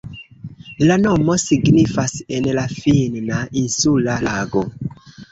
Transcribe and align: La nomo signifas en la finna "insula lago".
La 0.91 0.95
nomo 1.01 1.33
signifas 1.41 2.15
en 2.37 2.47
la 2.59 2.63
finna 2.77 3.41
"insula 3.65 4.15
lago". 4.29 4.65